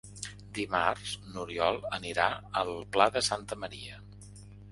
Dimarts 0.59 1.11
n'Oriol 1.33 1.77
anirà 1.99 2.25
al 2.61 2.73
Pla 2.97 3.09
de 3.17 3.25
Santa 3.27 3.59
Maria. 3.65 4.01